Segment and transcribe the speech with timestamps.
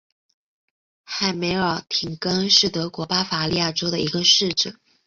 [1.03, 4.75] 海梅尔廷根是德国巴伐利亚州的一个市镇。